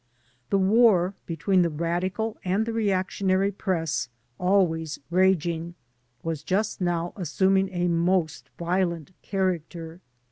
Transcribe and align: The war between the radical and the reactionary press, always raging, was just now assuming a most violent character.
The 0.49 0.57
war 0.57 1.13
between 1.27 1.61
the 1.61 1.69
radical 1.69 2.35
and 2.43 2.65
the 2.65 2.73
reactionary 2.73 3.51
press, 3.51 4.09
always 4.39 4.97
raging, 5.11 5.75
was 6.23 6.41
just 6.41 6.81
now 6.81 7.13
assuming 7.15 7.69
a 7.71 7.87
most 7.87 8.49
violent 8.57 9.11
character. 9.21 10.01